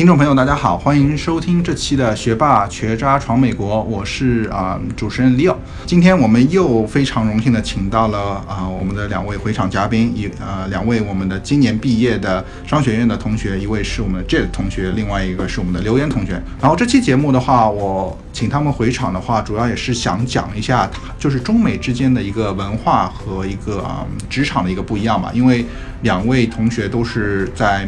[0.00, 5.54] 听众朋友，大家好，欢迎收听这期的《学霸学渣闯美国》，我是啊、主持人 Leo。
[5.84, 16.42] 今天我们又非常荣幸的请到了啊、我们的两位回场嘉宾，一呃两位我们的今年毕业的商学院的同学，一位是我们的 Jet 同学，另外一个是我们的刘言同学。
[16.58, 25.66] 然后这期节目的话，我请他们回场的话，主要也是想讲一下，就是中美之间的一个文化和一个啊、职场的一个不一样吧，因为
[26.00, 27.86] 两位同学都是在。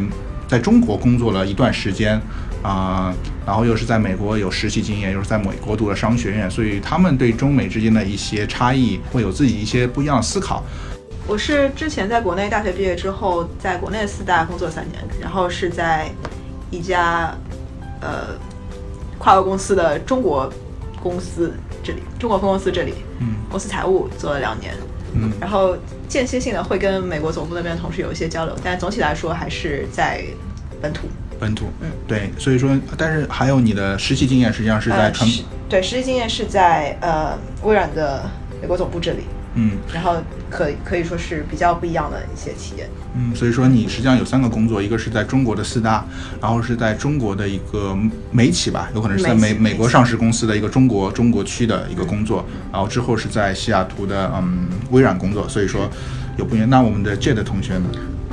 [0.53, 2.21] 在中国工作了一段时间，
[2.63, 3.11] 啊、
[3.47, 10.63] 然后又是在美国有实习经验，又是在美国读了商学院，所以他们对中美之间的一些差异会有自己一些不一样的思考。
[11.27, 16.11] 我是之前在国内大学毕业之后，在国内四大工作三年，然后是在
[16.71, 17.35] 一家
[18.03, 18.37] 呃
[19.19, 20.53] 跨国公司的中国
[21.03, 24.75] 公司这里，中国分公司这里，嗯公司财务做了两年，
[25.15, 25.33] 嗯。
[25.41, 25.77] 然后
[26.09, 30.25] 间歇性的会跟美国总部那边的同事有一些交流，但总体来说还是在
[30.81, 31.09] 本土。
[31.41, 35.29] 本土，嗯，对，所以说，但是还有你的实习经验，实际上是在呃传，
[35.69, 40.17] 对实习经验是在呃微软的美国总部这里，嗯然后
[40.51, 42.89] 可以可以说是比较不一样的一些体验。
[43.15, 46.05] 嗯，所以说你实际上有三个工作，一个是在中国的四大，
[46.41, 47.97] 然后是在中国的一个
[48.31, 55.89] 美企吧，有可能是在美美美国上市公司的一个中国中国区的一个工作，然后之后是在西雅图的嗯微软工作，所以说
[56.39, 56.69] 有不一样。
[56.71, 57.85] 那我们的 Jet 同学呢？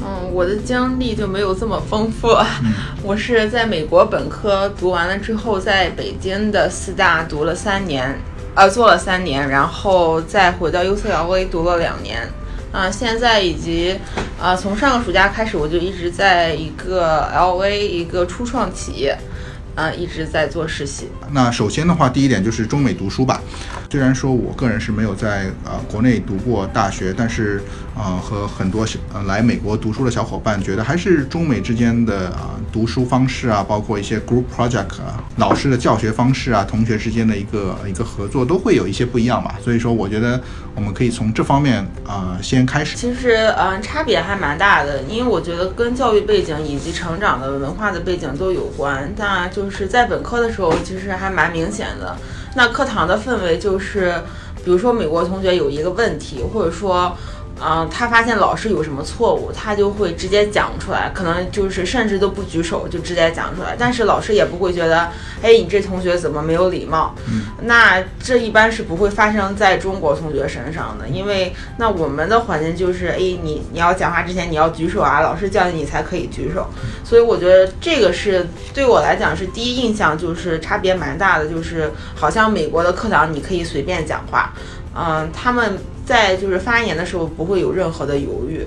[0.02, 2.30] 嗯，我的经历就没有这么丰富。
[3.04, 8.18] 我是在美国本科读完了之后，在北京的四大读了三年，
[8.56, 12.28] 呃，做了三年，然后再回到 UCLA 读了两年。
[12.72, 14.00] 啊、现在以及
[14.40, 19.18] 啊、从上个暑假开始，我就一直在一个 LV 一个初创企业，
[19.76, 21.08] 啊、一直在做实习。
[21.32, 23.42] 那首先的话，第一点就是中美读书吧。
[23.92, 27.62] 虽然说我个人是没有在呃国内读过大学，但是
[27.96, 39.58] 呃和很多小呃来美国读书的小伙伴觉得，还是中美之间的啊、读书方式啊，包括一些 group project 啊，老师的教学方式啊，同学之间的一个一个合作，都会有一些不一样吧。
[39.64, 40.40] 所以说，我觉得
[40.76, 42.96] 我们可以从这方面啊、先开始。
[42.96, 49.12] 其实，嗯，差别还蛮大的，因为我觉得跟教育背景以及成长的文化的背景都有关。
[49.18, 52.16] 那就是是在本科的时候，其实还蛮明显的。
[52.56, 54.14] 那课堂的氛围就是，
[54.64, 57.16] 比如说美国同学有一个问题，或者说，
[57.62, 63.76] 嗯、他发现老师有什么错误，他就会直接讲出来，可能就是甚至都不举手就直接讲出来。
[63.78, 65.10] 但是老师也不会觉得，
[65.42, 67.14] 哎，你这同学怎么没有礼貌？
[67.64, 76.68] 那这一般是不会发生在中国同学身上的，因为那我们的环境就是，哎，你你要讲话之前你要举手啊，老师叫你你才可以举手。
[77.04, 84.54] 所以我觉得这个是对我来讲是第一印象，就是差别蛮大的，就是好像美国的课堂你可以随便讲话，
[84.96, 85.78] 嗯，他们
[86.10, 88.66] 在就是发言的时候不会有任何的犹豫。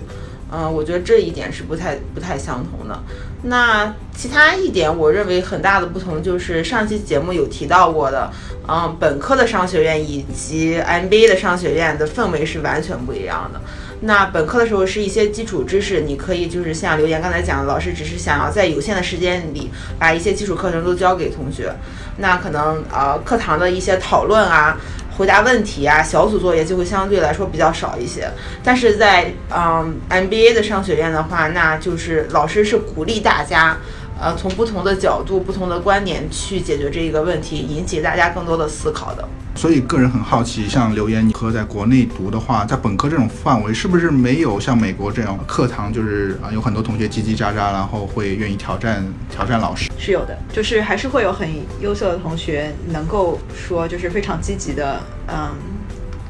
[0.54, 3.02] 嗯，我觉得这一点是不太不太相同的。
[3.44, 8.30] 那其他一点，我认为很大的不同就是上期节目有提到过的，
[8.68, 13.60] 嗯，本科的商学院以及 MBA 的商学院的氛围是完全不一样的。
[14.04, 21.72] 那本科的时候是一些基础知识，你可以就是像留言刚才讲的，老师只是想要在有限的时间里把一些基础课程都教给同学。
[22.18, 24.76] 那可能呃课堂的一些讨论啊、
[25.16, 28.30] 回答问题啊、小组作业就会相对来说比较少一些。
[28.64, 33.76] 但是在嗯 MBA 的商学院的话，那就是老师是鼓励大家。
[34.22, 39.28] 呃，从不同的角度、不同的观点去解决这一个问题，引起大家更多的思考的。
[39.56, 49.90] 所以个人很好奇，像留言你和在国内读的话，在本科这种范围，是不是没有像美国这样课堂，就是啊有很多同学叽叽喳喳，然后会愿意挑战挑战老师？
[49.98, 51.48] 是有的，就是还是会有很
[51.80, 55.50] 优秀的同学能够说就是非常积极的，嗯，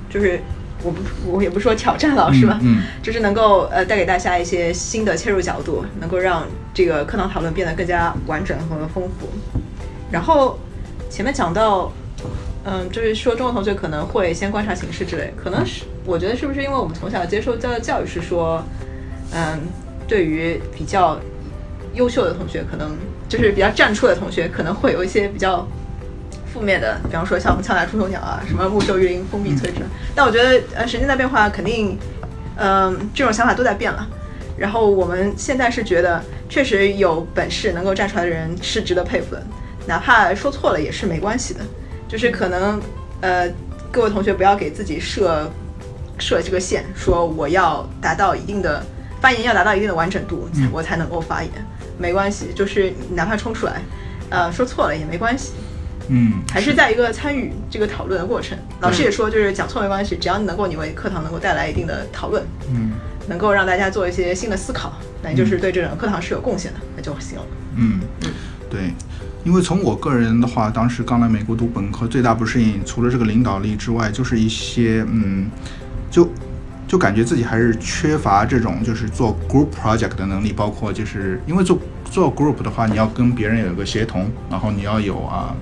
[0.08, 0.40] 就是
[0.82, 2.82] 我不我也不说挑战老师吧，嗯。
[3.02, 6.44] 就是能够呃带给大家一些新的切入角度，能够让
[6.74, 9.28] 这个课堂讨论变得更加完整和丰富。
[10.10, 10.58] 然后
[11.08, 11.92] 前面讲到，
[12.64, 18.62] 嗯，就是说中国同学可能会先观察形势之类，可能是我觉得是不是因为我们从小接受的教育是说，
[19.32, 19.60] 嗯，
[20.06, 21.18] 对于比较
[21.94, 22.96] 优秀的同学，可能
[23.28, 25.66] 就是比较站出的同学，可能会有一些比较
[26.52, 29.82] 负面的，比方说像枪打出头鸟啊，什么木秀于林，风必摧之。
[30.14, 31.98] 但我觉得，呃，时间在变化，肯定，
[32.56, 34.06] 嗯、这种想法都在变了。
[34.56, 39.42] 然后我们现在是觉得，确实有本事能够站出来的人是值得佩服的，
[39.86, 41.60] 哪怕说错了也是没关系的。
[42.06, 42.80] 就是可能，
[43.22, 43.48] 呃，
[43.90, 45.50] 各位同学不要给自己设
[46.18, 48.84] 设这个线，说我要达到一定的
[49.20, 51.50] 发言要达到一定的完整度，嗯我才能够发言。
[51.98, 53.80] 没关系，就是哪怕冲出来，
[54.28, 55.52] 呃，说错了也没关系。
[56.14, 58.56] 嗯，还是在一个参与这个讨论的过程。
[58.80, 62.92] 老师也说，就是讲错没关系，只要你能够你为课堂能够带来一定的讨论，嗯
[63.28, 64.92] 能够让大家做一些新的思考，
[65.22, 67.44] 那你就是对这种课堂是有贡献的，那就行了。
[67.76, 68.00] 嗯，
[68.68, 68.92] 对，
[69.44, 75.48] 因为从我个人的话，当时刚来美国读本科，最大不适应除了这个领导力之外，就是一些嗯，
[76.10, 76.28] 就
[76.86, 85.54] 就感觉自己还是缺乏这种就是做 group project 的能力，包括就是因为做做 group 的话，你要跟别人有一个协同，然后你要有啊。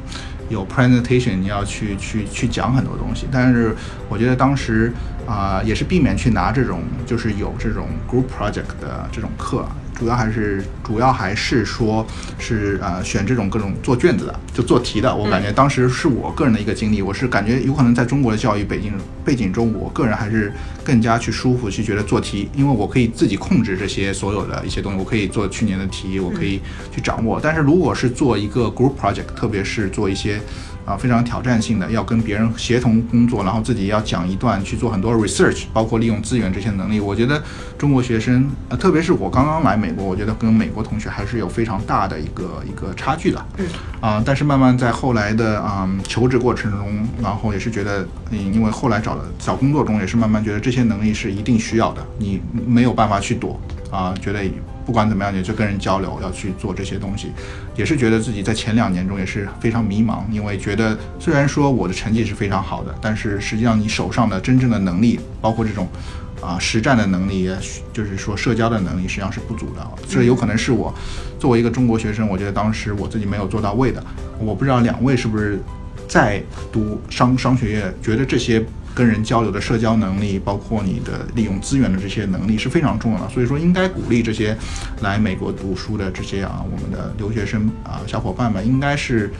[0.51, 3.75] 有 presentation，你要去去去讲很多东西，但是
[4.11, 4.93] 我觉得当时
[5.27, 9.65] 啊、也是避免去拿这种就是有这种 group project 的这种课，
[10.01, 12.07] 主要还是主要还是说
[12.39, 15.15] 是呃选这种各种做卷子的，就做题的。
[15.15, 20.51] 我感觉当时是我个人的一个经历，我是感觉有可能在中国的教育背景背景中，我个人还是
[20.83, 27.39] 更加去舒服去觉得做题，因为我可以自己控制这些所有的一些东西，我可以做去年的题，我可以去掌握。
[27.39, 30.41] 但是如果是做一个 group project，特别是做一些
[30.87, 37.43] 啊非常挑战性的，要跟别人协同工作，然后自己要讲一段，去做很多 research，包括利用资源这些能力，我觉得
[37.77, 43.47] 中国学生，呃，特别是我刚刚来美国，我觉得跟美国同学还是有非常大的一个一个差距的。
[43.59, 43.67] 嗯。
[44.01, 53.61] 啊、但是慢慢在后来的啊、求职过程中，然后也是觉得，嗯，因为后来找了找工作中也是慢慢觉得这些能力是一定需要的，你没有办法去躲
[53.91, 54.41] 啊、觉得
[54.87, 57.33] 不管怎么样，你就跟人交流，要去做这些东西，
[57.77, 65.89] 也是觉得自己在前两年中也是非常迷茫，因为觉得虽然说我的成绩是非常好的，但是实际上你手上的真正的能力，包括这种
[66.41, 67.51] 啊、实战的能力，
[67.93, 69.87] 就是说社交的能力，实际上是不足的。
[70.09, 70.93] 这有可能是我
[71.39, 74.03] 作为一个中国学生，我觉得当时我自己没有做到位的。
[74.39, 75.61] 我不知道两位是不是
[76.09, 76.43] 在
[76.73, 78.65] 读商商学院，觉得这些
[78.95, 83.29] 跟人交流的社交能力，包括你的利用资源的这些能力是非常重要的。
[83.29, 84.57] 所以说，应该鼓励这些
[85.03, 89.31] 来美国读书的这些啊，我们的留学生啊小伙伴们，应该是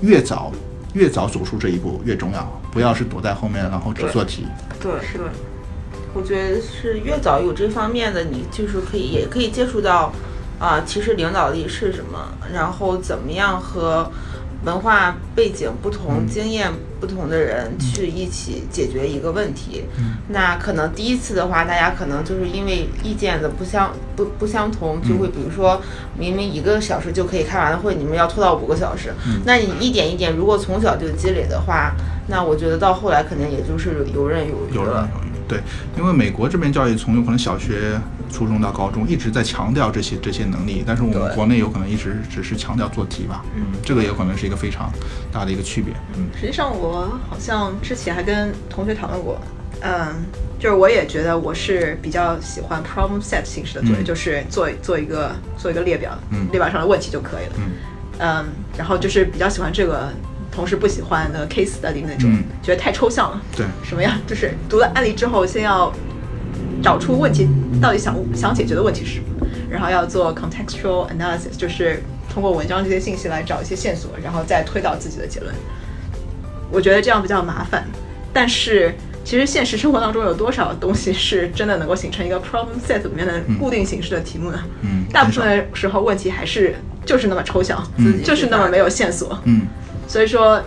[0.00, 0.50] 越早
[0.94, 4.46] 越早走出这一步越重要，不要是躲在后面，然后只做题。
[4.80, 5.26] 对对，
[6.16, 10.10] 我觉得是越早有这方面的，你就是可以也可以接触到
[10.58, 14.10] 啊、其实领导力是什么，然后怎么样和
[14.64, 19.84] 文化背景不同、嗯经验不同的人去一起解决一个问题。
[19.98, 25.78] 嗯那可能第一次的话，大家可能就是因为意见的不相不不相同，就会比如说
[26.18, 29.12] 明明一个小时就可以开完的会，你们要拖到五个小时。
[29.26, 31.92] 嗯那你一点一点，如果从小就积累的话，
[32.28, 35.10] 那我觉得到后来肯定也就是游刃有余有人了。
[35.48, 35.60] 对，
[35.96, 38.00] 因为美国这边教育从有可能小学、
[38.32, 44.90] 初中到高中一直在强调这些这些能力，但是我们国内有可能一直只是强调做题吧，嗯，这个有可能是一个非常
[45.32, 49.40] 大的一个区别，嗯实际上，我好像之前还跟同学讨论过，
[49.82, 50.14] 嗯，
[50.58, 57.64] 就是我也觉得我是比较喜欢 problem set 形式的作业，嗯就是做做一个做一个列表，嗯列表上的问题就可以了，嗯。
[58.18, 58.46] 嗯，
[58.78, 60.08] 然后就是比较喜欢这个，
[60.56, 63.42] 同时不喜欢那个 case study 那种，嗯觉得太抽象了。
[63.54, 64.18] 对，什么样？
[64.26, 65.92] 就是读了案例之后，先要
[66.82, 67.46] 找出问题
[67.80, 75.54] 到底想想解决的问题是什么，然后要做 contextual analysis，就是通过文章这些信息来找一些线索，然后再推导自己的结论。
[76.72, 77.86] 我觉得这样比较麻烦，
[78.32, 78.94] 但是
[79.24, 84.60] 其实现实生活当中有多少东西是真的能够形成一个 problem set 里面的固定形式的题目呢？
[84.82, 86.74] 嗯大部分的时候问题还是
[87.04, 89.38] 就是那么抽象，嗯就是那么没有线索。
[89.44, 89.62] 嗯
[90.06, 90.62] 所以说，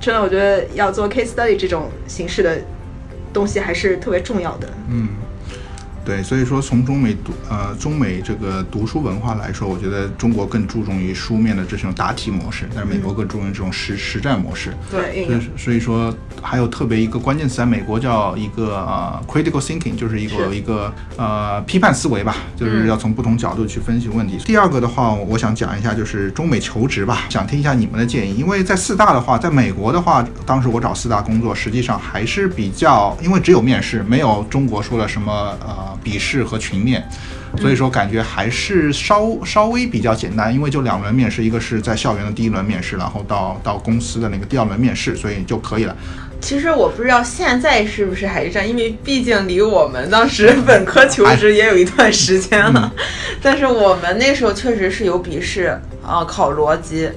[0.00, 2.58] 真的我觉得要做 case study 这种形式的
[3.32, 4.68] 东西还是特别重要的。
[4.88, 5.08] 嗯。
[6.04, 14.74] 对，所以说从中美读呃中美这个读书文化来说，我觉得中国更注重于书面的这种答题模式，但是美国更注重于这种实实战模式。
[14.90, 24.36] 对，应所以所以说还有特别一个关键词，在美国叫一个呃 critical thinking，就是一个是一个呃批判思维吧，就是要从不同角度去分析问题。
[24.44, 37.02] 第二个的话，我想讲一下就是中美求职吧，想听一下你们的建议，因为在四大的话，在美国的话，当时我找四大工作，实际上还是比较，因为只有面试，没有中国说了什么呃笔试和群面。
[37.56, 45.96] 所以说感觉还是稍稍微比较简单，因为就两轮面试，一个是在校园的第一轮面试，然后到到公司的那个第二轮面试，所以就可以了。
[46.40, 52.92] 其实我不知道现在是不是还是这样，因为毕竟离我们当时 本科求职也有一段时间了。
[53.40, 57.08] 但是我们那时候确实是有笔试，啊、考逻辑，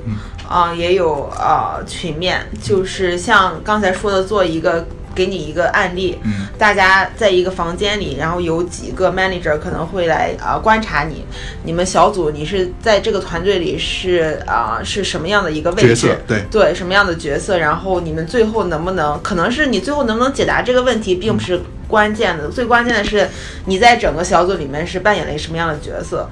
[0.47, 4.87] 啊、也有啊、群面，就是像刚才说的，做一个
[5.17, 11.25] 给你一个案例，嗯大家在一个房间里，然后有几个 manager 可能会来啊、观察你，
[11.63, 15.87] 你们小组你是在这个团队里是啊、是什么样的一个位置？
[15.87, 23.27] 角色对对什么样的角色，然后你们最后能不能，可能是你最后能不能解答这个问题，并不是关键的，最关键的是
[23.65, 26.29] 你在整个小组里面是扮演了什么样的角色。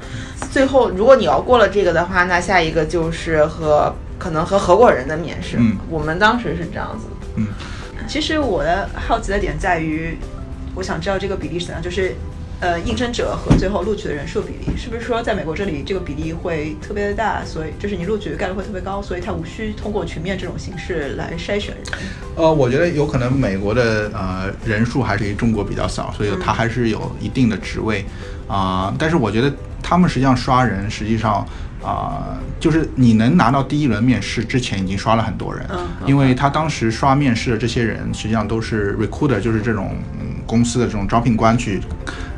[0.51, 5.57] 最后，如果你要过了这个的话，那下一个就是和可能和合伙人的面试。
[5.57, 7.43] 嗯我们当时是这样子的。
[8.07, 10.17] 其实我的好奇的点在于，
[10.73, 12.15] 我想知道这个比例是怎样，就是，
[12.59, 21.83] 呃应征者和最后录取的人数比例，是不是说在美国这里这个比例会特别的大，所以就是你录取的概率会特别高，所以他无需通过群面这种形式来筛选人？
[22.35, 28.05] 呃，我觉得有可能美国的呃人数还是比中国比较少，所以它还是有一定的职位
[28.47, 31.43] 啊、但是我觉得他们实际上刷人，实际上
[31.85, 35.77] 啊、就是你能拿到第一轮面试之前已经刷了很多人，嗯
[36.07, 41.79] 因为他当时刷面试的这些人实际上都是 recruiter，就是这种嗯公司的这种招聘官去。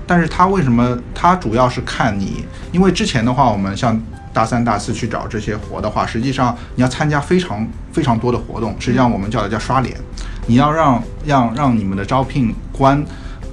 [0.06, 0.98] 但是他为什么？
[1.14, 4.02] 他主要是看你，因为之前的话，我们像
[4.34, 9.98] 大三、大四去找这些活的话，实际上你要参加非常非常多的活动，实际上我们叫它叫刷脸，
[10.46, 13.04] 你要让让让你们的招聘官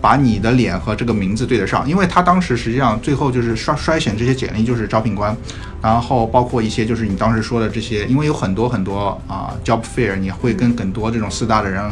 [0.01, 5.37] 把你的脸和这个名字对得上，因为他当时实际上最后就是筛筛选这些简历就是招聘官，
[5.85, 11.83] 然后包括一些就是你当时说的这些，因为有很多很多啊、job fair，你会跟很多这种四大的人，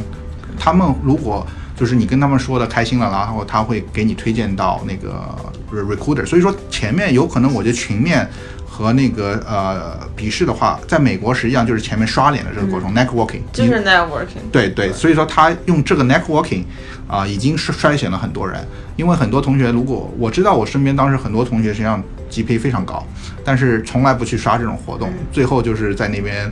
[0.58, 1.46] 他们如果
[1.76, 5.22] 就是你跟他们说的开心了，然后他会给你推荐到那个
[5.70, 8.26] re- recruiter，所以说前面有可能我觉得群面。
[8.74, 14.40] 和那个呃笔试的话，在美国实际上就是前面刷脸的这个过程、networking，就是 networking。
[14.50, 16.64] 对对，所以说他用这个 networking
[17.06, 18.66] 啊、已经是筛选了很多人。
[18.96, 23.06] 因为很多同学，如果我知道我身边当时很多同学实际上 GPA 非常高，
[23.44, 26.50] 但是从来不去刷这种活动，最后就是在那边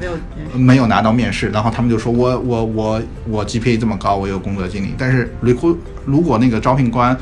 [0.55, 7.17] 没有拿到面试，然后他们就说我我我我 GPA 这么高，我有工作经历，但是 recruit 如果那个招聘官。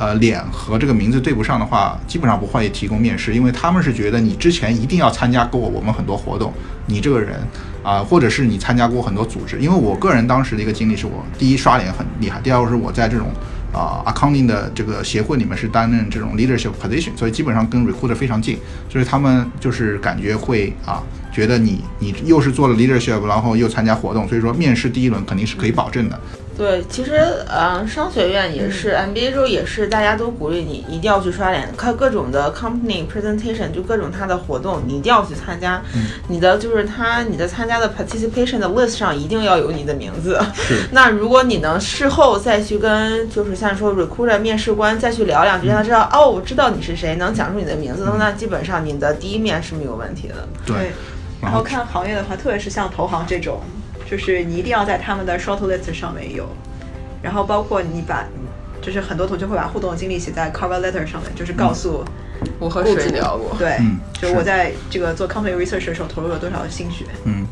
[0.00, 6.52] 呃，脸和这个名字对不上的话，基本上不会提供面试，因为他们是觉得你之前一定要参加过我们很多活动，
[6.86, 7.40] 你这个人
[7.82, 9.58] 啊、或者是你参加过很多组织。
[9.58, 13.26] 因为我个人当时的一个经历是我第一刷脸很厉害，第二个是我在这种
[13.72, 18.58] 啊、accounting 的这个协会里面是担任这种 leadership position，所以基本上跟 recruiter 非常近，
[18.88, 26.18] 所以他们就是感觉会啊，觉得你你又是做了 leadership，然后又参加活动，所以说面试第一轮肯定是可以保证的。
[26.58, 27.14] 对，其实
[27.48, 35.80] 呃，商学院也是、MBA 之后也是，大家都鼓励你一定要去刷脸，看各种的 company presentation，就各种他的活动，你一定要去参加。
[36.26, 40.36] 你的就是他你的参加的 participation 的 list 上一定要有你的名字。
[40.52, 50.34] 是 那如果你能事后再去跟就是像说 recruiter 面试官再去聊两句，让他知道哦，我知道你是谁，能讲出你的名字，那基本上你的第一面是没有问题的。
[50.66, 50.90] 对，
[51.40, 53.60] 然后看行业的话，特别是像投行这种，
[54.10, 56.48] 就是你一定要在他们的 short list 上面有，
[57.22, 58.24] 然后包括你把，
[58.80, 62.04] 就是很多同学会把互动的经历写在 cover letter 上面，就是告诉
[62.58, 63.54] 我和谁聊过？
[63.58, 67.04] 对，嗯就是我在这个做 company research 的时候投入了多少的心血。
[67.24, 67.46] 嗯，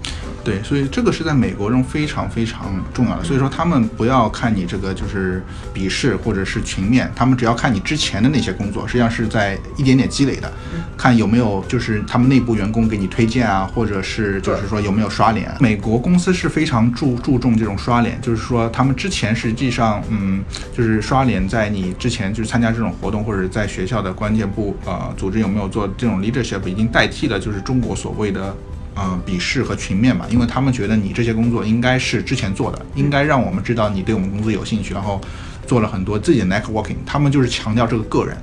[0.46, 3.24] 对，所以这个是在美国中非常非常重要的。
[3.24, 5.42] 所以说他们不要看你这个就是
[5.74, 10.52] 笔试或者是群面，他们只要看你之前的那些工作，实际上是在一点点积累的，
[10.96, 15.52] 看有没有就是他们内部员工给你推荐啊，或者是就是说有没有刷脸。
[15.58, 28.56] 美国公司是非常注注重这种刷脸，就是说他们之前实际上嗯，就是刷脸在你之前就是参加这种活动或者在学校的关键部呃组织有没有做这种 leadership，已经代替了就是中国所谓的。
[28.96, 35.20] 呃，笔试和群面吧，因为他们觉得你这些工作应该是之前做的，应该让我们知道你对我们公司有兴趣，然后
[35.66, 36.96] 做了很多自己的 networking。
[37.04, 38.34] 他们就是强调这个个人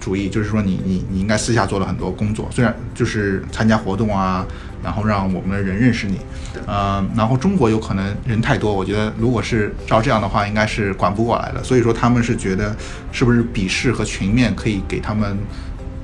[0.00, 4.46] 主义，就是说你你你应该私下做了很多工作，虽然就是参加活动啊，
[4.82, 6.18] 然后让我们的人认识你，
[6.66, 11.62] 呃，然后中国有可能人太多，我觉得如果是照这样的话，应该是管不过来的。
[11.62, 12.74] 所以说他们是觉得
[13.12, 15.36] 是不是笔试和群面可以给他们。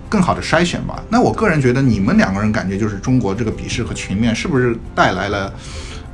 [0.09, 1.03] 更好的筛选吧。
[1.09, 5.53] 那我个人觉得，你们两个人感觉就是中国这个笔试和群面是不是带来了，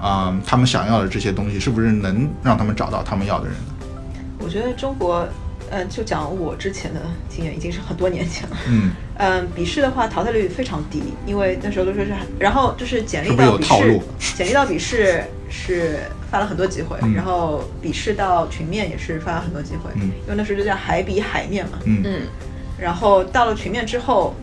[0.01, 3.75] 啊、他们想要的这些东西，是不是能让他们找到他们要的人呢？
[4.41, 5.27] 我觉得中国，
[5.71, 8.57] 呃，就讲我之前的经验，已经是很多年前了。
[8.69, 14.03] 嗯，嗯，笔试的话淘汰率非常低，因为那时候都说是，然后就是简历到笔试有套路，
[14.37, 21.79] 简历到笔试是发了很多机会，嗯然后笔试到群面也是发了很多机会，嗯因为那时候就叫海比海面嘛。
[21.85, 22.21] 嗯嗯，
[22.79, 24.35] 然后到了群面之后，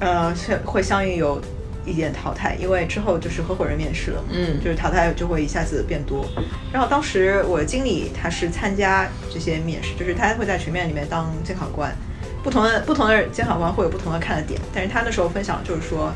[0.00, 1.40] 呃，是会相应有
[1.84, 6.26] 一点淘汰，因为之后就是合伙人面试了，嗯就是淘汰就会一下子变多。
[6.72, 11.96] 然后当时我的经理他是参加这些面试，就是他会在群面里面当监考官，
[12.42, 16.12] 不同的不同的监考官会有不同的看的点，但是他那时候分享就是说，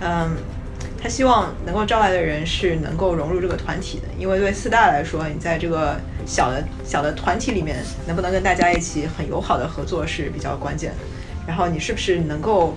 [0.00, 0.36] 嗯。
[1.04, 10.96] 他希望能够招来的人是能够融入这个团体的，因为对四大来说，你在这个小的小的团体里面，能不能跟大家一起很友好的合作是比较关键的。
[11.46, 12.74] 然后你是不是能够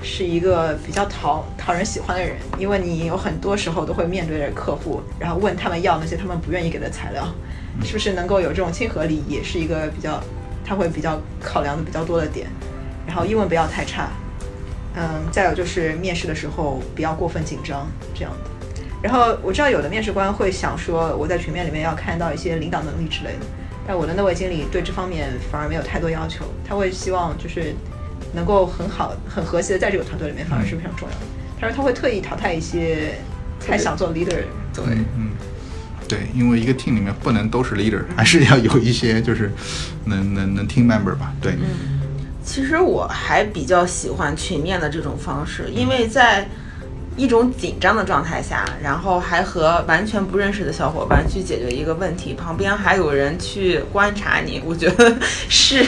[0.00, 2.36] 是一个比较讨讨人喜欢的人？
[2.56, 7.26] 因为你有很多时候都会面对着客户，然后问他们要那些他们不愿意给的材料，
[7.82, 10.22] 是不是能够有这种亲和力，也是一个比较
[10.64, 12.46] 他会比较考量的比较多的点。
[13.08, 14.08] 然后英文不要太差，
[14.96, 18.50] 嗯，再有就是面试的时候不要过分紧张，这样的。
[19.02, 23.46] 然后我知道有的面试官会想说，我在群面里面要看到一些领导能力之类的，
[23.86, 27.74] 但我的那位经理对这方面反而没有太多要求，他会希望就是
[28.32, 31.20] 能够很好、很和谐的在这个团队里面，反而是非常重要的。
[31.60, 33.14] 他说他会特意淘汰一些
[33.60, 34.48] 太想做 leader 的人。
[34.74, 34.84] 对，
[35.16, 35.30] 嗯，
[36.08, 39.52] 对，因为一个 team 里面不能都是 leader，还是要有一些就是
[40.04, 41.32] 能能能 team member 吧。
[41.40, 41.54] 对，
[42.46, 46.48] 其实我还比较喜欢群面的这种方式，因为在
[47.16, 55.16] 一种紧张的状态下，然后还和完全不认识的小伙伴去解决一个问题，旁边还有人去观察你，我觉得
[55.48, 55.82] 是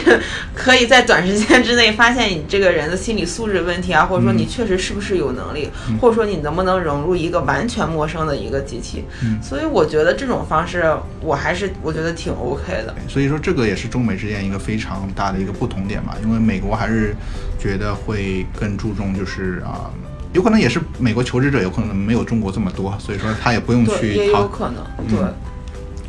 [0.55, 5.69] 可以在短时间之内发现你这个人的心理素质问题啊，或者说你确实是不是有能力，
[6.01, 9.05] 或者说你能不能融入一个完全陌生的一个集体。
[9.23, 9.39] 嗯。
[9.41, 12.95] 所以我觉得这种方式我还是我觉得挺 OK 的。
[13.07, 17.15] 所以说这个也是中美之间一个非常大的一个不同点嘛，因为美国还是
[17.59, 19.91] 觉得会更注重就是啊。
[20.33, 24.47] 有可能也是美国求职者有可能没有中国这么多，所以说他也不用对，去也有。
[24.47, 25.17] 可能，对。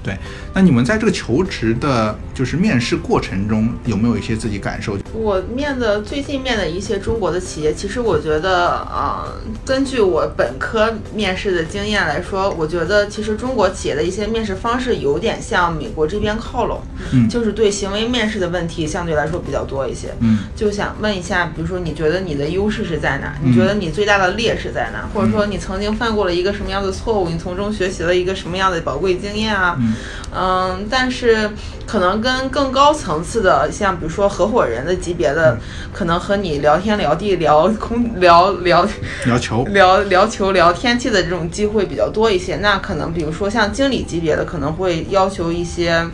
[0.03, 0.17] 对，
[0.55, 4.97] 那你们在这个求职的，就是面试过程中，有没有一些自己感受？
[5.13, 9.27] 我面的最近面的一些中国的企业，其实我觉得，啊、
[9.65, 16.81] 根据我本科面试的经验来说，我觉得其实中国企业的一些面试方式有点向美国这边靠拢，
[17.13, 20.15] 嗯就是对行为面试的问题相对来说比较多一些。
[20.21, 23.35] 嗯就想问一下，比如说你觉得你的优势是在哪？
[23.43, 25.07] 你觉得你最大的劣势在哪？
[25.13, 27.29] 或者说你曾经犯过了一个什么样的错误？
[27.29, 29.77] 你从中学习了一个什么样的宝贵经验啊？
[29.79, 29.90] 嗯
[30.35, 31.51] 嗯，但是
[31.87, 35.59] 可能跟更高层次的，像比如说合伙人的级别的，
[35.93, 38.87] 可能和你聊天聊地聊空聊聊
[39.25, 42.57] 聊球，聊聊球聊天气的这种机会比较多一些。
[42.57, 46.07] 那可能比如说像经理级别的，可能会要求一些，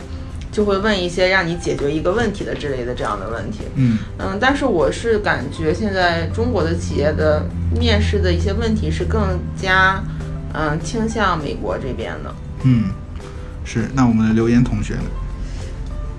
[0.51, 3.59] 就会问一些让你解决一个问题的之类的这样的问题。
[3.75, 7.43] 嗯嗯，但是我是感觉现在中国的企业的
[7.79, 10.03] 面试的一些问题是更加，
[10.53, 12.33] 嗯，倾向美国这边的。
[12.63, 12.85] 嗯，
[13.67, 13.89] 是。
[13.93, 15.03] 那我们的刘言同学呢？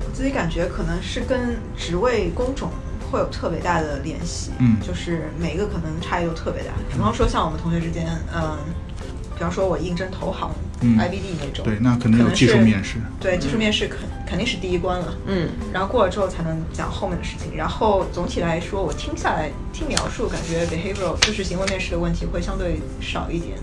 [0.05, 2.71] 我自己感觉可能是跟职位工种
[3.11, 6.71] 会有特别大的联系，嗯就是每个可能差异都特别大。
[6.93, 8.59] 比方说像我们同学之间，嗯，
[9.35, 10.51] 比方说我应征投行、
[10.83, 12.97] 嗯 IBD 那种，对，那可能有技术面试。
[13.21, 17.57] 对，技术面试肯肯定是第一关了，嗯然后过了之后才能讲后面的事情。
[17.57, 23.57] 然后总体来说，我听下来听描述，感觉 behavioral 就是行为面试的问题会相对少一点，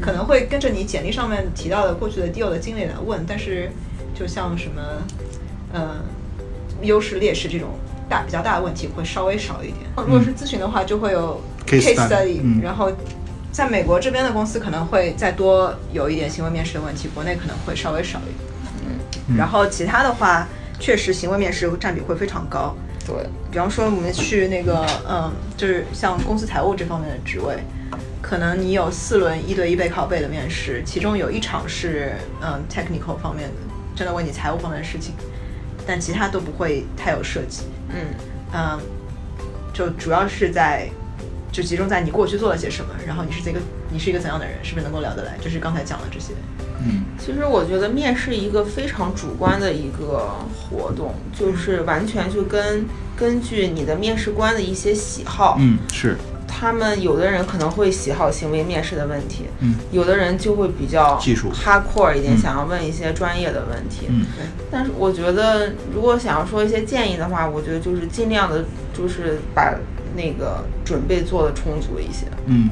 [0.00, 3.70] 可能会跟着你简历上面提到的过去的 deal 的经历来问，但是
[4.14, 4.82] 就像什么，
[5.72, 5.96] 呃，
[6.82, 7.70] 优势劣势这种
[8.08, 9.78] 大比较大的问题会稍微少一点。
[9.96, 12.92] 如果是咨询的话，就会有 Case study，嗯然后。
[13.52, 19.16] 在美国这边的公司可能会再多有一点行为面试的问题，国内可能会稍微少一点。
[19.30, 20.46] 嗯然后其他的话，
[20.78, 22.76] 确实行为面试占比会非常高。
[23.06, 23.14] 对，
[23.52, 27.56] 比方说我们去那个，嗯，就是像公司财务这方面的职位，
[28.20, 33.54] 可能你有四轮一对一背靠背的面试，其中有一场是嗯 technical 方面的，
[33.94, 35.14] 真的问你财务方面的事情，
[35.86, 37.62] 但其他都不会太有涉及。
[37.90, 37.96] 嗯
[38.52, 38.80] 嗯，
[39.72, 40.88] 就主要是在
[41.52, 46.32] 就集中在你过去做了些什么，然后你是这个你是一个怎样的人，是不是能够聊得来，就是刚才讲的这些。
[46.84, 52.84] 嗯其实我觉得面试一个非常主观的一个活动，就是完全就跟
[53.16, 56.16] 根据你的面试官的一些喜好，嗯，是。
[56.48, 64.06] 他们有的人可能会喜好行为面试的问题，嗯有的人就会比较技术 hardcore 一点，嗯想要问一些专业的问题。
[64.08, 64.24] 嗯
[64.70, 68.64] 但是我觉得，如果想要说一些建议的话，我觉得就是尽量的，
[68.96, 69.74] 就是把
[70.16, 72.26] 那个准备做的充足一些。
[72.46, 72.70] 嗯，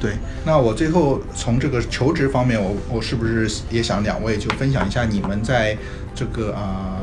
[0.00, 0.12] 对。
[0.44, 5.76] 那我最后从这个求职方面，我我是不是也想两位就分享一下你们在
[6.14, 7.00] 这个啊、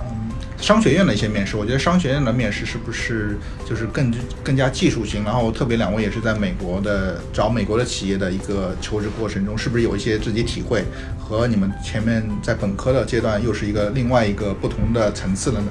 [0.00, 0.28] 嗯
[0.60, 1.56] 商学院的一些面试？
[1.56, 5.22] 我觉得商学院的面试是不是就是更更加技术型？
[5.22, 10.82] 然后特别两位也是在美国的找美国的企业的一个求职过程中，是不是有一些自己体会
[11.16, 15.68] 和你们前面在本科的阶段又是一个另外一个不同的层次了呢？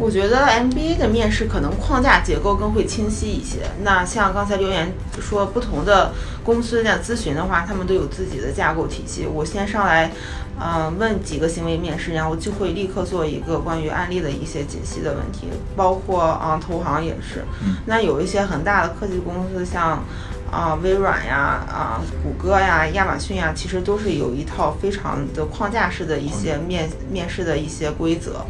[0.00, 3.58] 我觉得 MBA 的面试可能框架结构更会清晰一些。
[3.82, 9.26] 那像刚才留言说，不同的公司在咨询的话，他们都有自己的架构体系。
[9.26, 10.10] 我先上来，
[10.58, 17.44] 呃，问几个行为面试，然后就会立刻做一个关于案例的一些解析的问题，包括啊、投行也是。
[17.84, 20.02] 那有一些很大的科技公司，像
[20.50, 28.46] 啊、微软呀、啊、谷歌呀、亚马逊呀，其实都是有一套非常的框架式的一些面面试的一些规则。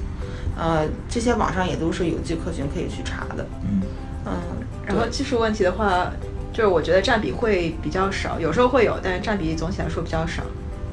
[0.61, 3.47] 呃，这些网上也都是有迹可循，可以去查的。
[3.65, 3.81] 嗯
[4.27, 4.33] 嗯，
[4.87, 6.13] 然后技术问题的话，
[6.53, 10.43] 就是我觉得占比会比较少，有时候会有，但是占比总体来说比较少。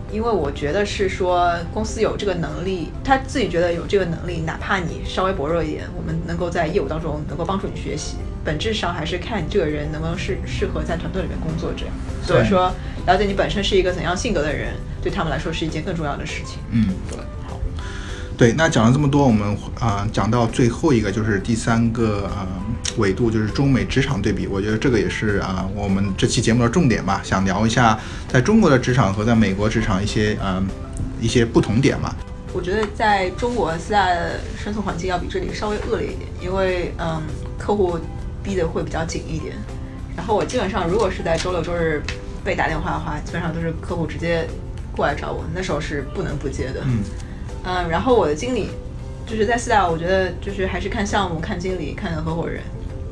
[0.10, 8.16] 因为我觉得是说公司有这个能力，他自己觉得有这个能力，哪怕你稍微薄弱一点，我们能够在业务当中能够帮助你学习。
[8.46, 11.94] 本质上还是看你这个人能不能适适合在团队里面工作这样。
[12.24, 12.72] 所以说，
[13.06, 16.60] 了解你本身是一个怎样性格的人，对他们来说是一件更重要的事情。
[16.72, 17.20] 嗯，对。
[18.38, 18.40] 好。
[18.40, 22.48] 对，那讲了这么多，我们啊、呃讲到最后一个就是第三个呃
[22.98, 24.46] 维度，就是中美职场对比。
[24.46, 30.68] 我觉得这个也是啊、我们这期节目的重点吧，想聊一下在中国的职场和在美国职场一些嗯
[31.20, 32.14] 一些不同点嘛。
[32.54, 37.22] 我觉得在中国现在的生存环境要比这里稍微恶劣一点，因为嗯，
[37.58, 38.00] 客户
[38.44, 39.56] 逼得会比较紧一点。
[40.16, 42.02] 然后我基本上如果是在周六周日
[42.44, 44.48] 被打电话的话，基本上都是客户直接
[44.96, 46.82] 过来找我，那时候是不能不接的。
[46.86, 47.00] 嗯
[47.64, 48.70] 嗯，然后我的经理
[49.26, 52.62] 就是在四大，我觉得就是还是看项目、看经理、看合伙人。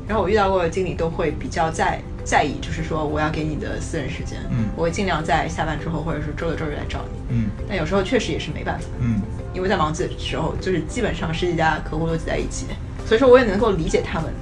[0.08, 7.18] 然后我遇到过的经理都会比较在在意，就是说我要给你的私人时间，嗯我会尽量在下班之后或者是周六周日来找你。
[7.36, 9.20] 嗯但有时候确实也是没办法，嗯
[9.52, 12.66] 因为在忙季的时候，就是基本上十几家客户都挤在一起，
[13.04, 14.32] 所以说我也能够理解他们。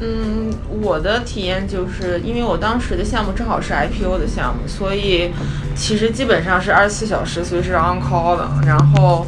[0.00, 5.30] 嗯，我的体验就是因为我当时的项目正好是 IPO 的项目，所以
[5.76, 8.48] 其实基本上是二十四小时随时 on call 的。
[8.66, 9.26] 然后，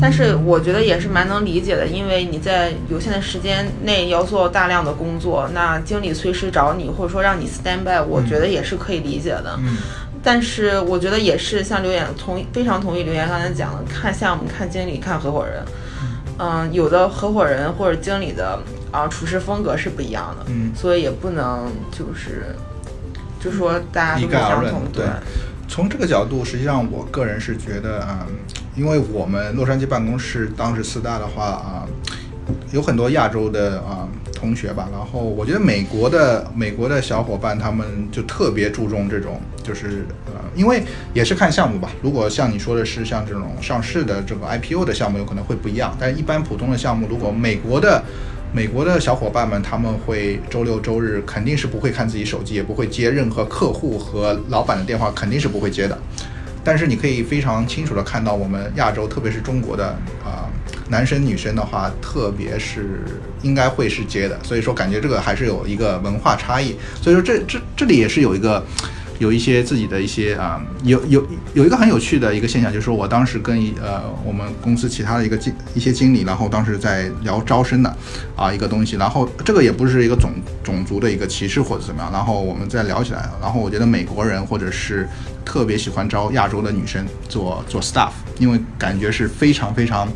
[0.00, 9.58] 但是我觉得也是蛮能理解的，因为你在有限的时间内要做大量的工作，那经理随时找你或者说让你 stand by，我觉得也是可以理解的。
[9.58, 9.76] 嗯
[10.26, 15.62] 但是我觉得也是像刘岩同非常同意刘岩刚才讲的，看项目、看经理、看合伙人。
[16.38, 18.58] 嗯，有的合伙人或者经理的
[18.94, 22.54] 啊处事风格是不一样的，嗯所以也不能就是
[23.40, 25.04] 就说大家都一概而论对
[25.66, 28.26] 从这个角度，实际上我个人是觉得，嗯，
[28.76, 31.88] 因为我们洛杉矶办公室当时四大的话啊、
[32.70, 41.90] 有很多亚洲的啊、同学吧，然后我觉得美国的美国的小伙伴他们就特别注重这种，就是呃，因为也是看项目吧。
[42.02, 48.04] 如果像你说的是像这种上市的这个 IPO 的项目，有可能会不一样，但是一般普通的项目，如果美国的
[48.54, 55.98] 美国的小伙伴们，他们会周六周日肯定是不会看自己手机，也不会接任何客户和老板的电话，肯定是不会接的。
[56.62, 59.88] 但是你可以非常清楚的看到，我们亚洲，特别是中国的
[60.24, 60.46] 啊、
[60.88, 63.00] 男生女生的话，特别是
[63.42, 64.38] 应该会是接的。
[64.44, 66.76] 所以说，感觉这个还是有一个文化差异。
[67.02, 68.64] 所以说这，这这里也是有一个。
[69.18, 77.96] 有一些自己的一些啊、有有有一个很有趣的一个现象，就是说我当时跟一呃我们公司其他的一个经一些经理，然后当时在聊招生的
[78.36, 85.08] 啊一个东西，然后这个也不是一个种种族的一个歧视或者怎么样，然后我们再聊起来，然后我觉得美国人或者是
[85.44, 90.08] 特别喜欢招亚洲的女生做做 staff，因为感觉是非常非常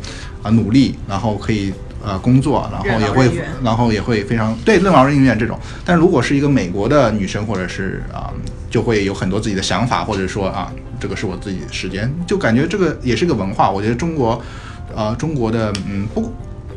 [0.43, 3.31] 啊、努力，然后可以呃工作，然后也会
[3.63, 5.57] 然后也会非常对任劳任怨这种。
[5.85, 8.31] 但如果是一个美国的女生，或者是啊、
[8.69, 13.69] 就会有很多自己的想法，或者说啊，这个是我自己的时间，就感觉这个也是个文化。
[13.69, 14.41] 我觉得中国，
[14.95, 16.31] 呃，中国的嗯不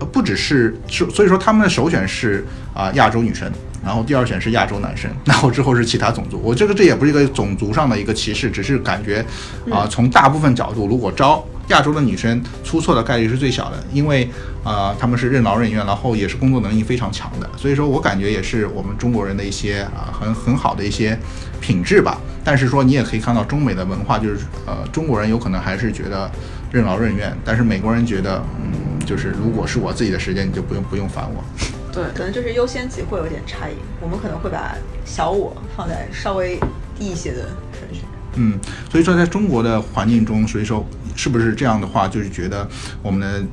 [0.07, 3.51] 不只是是，所以说他们的首选是啊、亚洲女生。
[3.85, 6.41] 然后第二选是亚洲男生，然后之后是其他种族。
[6.41, 9.27] 我这个这也不是一个种族上的一个歧视，只是感觉
[9.69, 14.31] 啊、从大部分角度，如果招亚洲的女生出错的概率是最小的，因为
[14.63, 21.19] 啊、他们是任劳任怨，然后也是工作能力非常强的，所以说我感觉也是我们中国人的一些啊、很很好的一些
[21.63, 22.21] 品质吧。
[22.45, 26.31] 但是说你也可以看到中美的文化，就是呃中国人有可能还是觉得
[26.73, 31.43] 任劳任怨，但是美国人觉得嗯就是如果是我自己的时间，你就不用不用烦我。
[31.93, 36.59] 对可能就是优先级会有点差异，我们可能会把小我放在稍微
[36.99, 37.49] 低一些的
[37.79, 38.01] 顺序。
[38.35, 38.59] 嗯，
[38.91, 42.67] 所以说在中国的环境中，所以说是不是这样的话，就是觉得
[43.03, 43.45] 我们的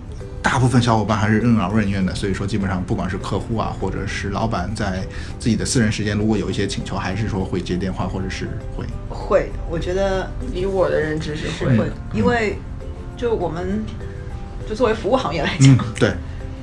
[0.42, 5.06] 大部分小伙伴还是任劳任怨的，所以说基本上不管是客户啊，或者是老板在
[5.38, 12.58] 自己的私人时间，如果有一些请求，还是说会接电话，或者是会，会，我觉得以我的认知是会是会，因为
[13.18, 13.84] 就我们
[14.68, 16.14] 就作为服务行业来讲，嗯， 对，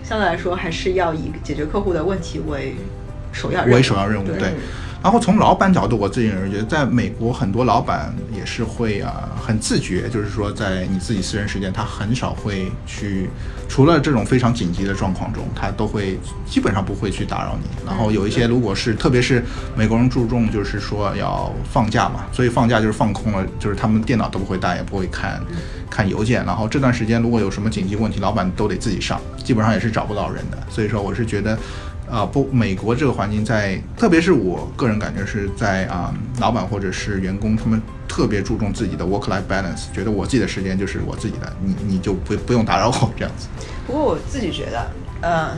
[0.02, 2.74] 相对来说还是要以解决客户的问题为
[3.30, 3.74] 首要任务。
[3.74, 4.54] 为首要任务，对对。
[5.02, 13.30] 然后从老板角度，我自己认为觉得，在美国很多老板也是会啊很自觉，就是说在你自己私人时间，他很少会去，
[13.68, 17.68] 除了这种非常紧急的状况中，他都会基本上不会去打扰你。
[17.86, 19.44] 然后有一些如果是特别是
[19.76, 25.40] 美国人注重就是说要放假嘛，所以放假就是放空了，就是他们电脑都不会带，也不会看
[25.88, 26.44] 看邮件。
[26.44, 30.58] 然后这段时间如果有什么紧急问题，老板都得自己上，基本上也是找不到人的。
[30.68, 31.56] 所以说我是觉得。
[32.08, 43.48] 啊、不，美国这个环境在，特别是我个人感觉是在啊、老板或者是员工，他们特别注重自己的 work-life balance，觉得我自己的时间就是我自己的，你你就不不用打扰我这样子。
[43.86, 44.86] 不过我自己觉得，
[45.20, 45.56] 呃，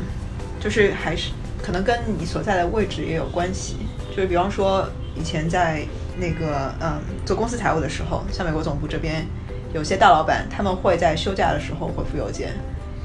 [0.59, 1.31] 就是还是
[1.63, 3.77] 可能跟你所在的位置也有关系。
[4.15, 5.83] 就是比方说，以前在
[6.19, 9.25] 那个嗯做公司财务的时候，像美国总部这边，
[9.73, 12.55] 有些大老板他们会在休假的时候回复邮件，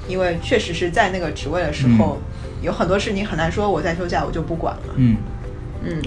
[0.08, 2.18] 因为确实是在那个职位的时候，
[2.63, 4.93] 有很多事你很难说我在休假我就不管了。
[4.95, 5.17] 嗯，
[5.84, 6.02] 嗯，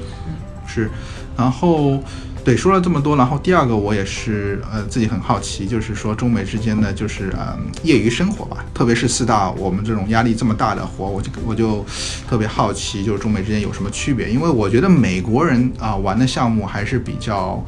[0.67, 0.91] 是，
[1.37, 2.03] 然后
[2.43, 11.85] 对，说了这么多，然后第二个我也是呃自己很好奇，就是说中美之间的就是嗯业余生活吧，特别是四大我们这种压力这么大的活，我就我就
[12.29, 14.31] 特别好奇，就是中美之间有什么区别？
[14.31, 17.65] 因为我觉得美国人啊玩的项目还是比较。